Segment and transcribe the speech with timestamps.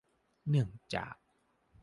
[0.49, 1.15] เนื่องจาก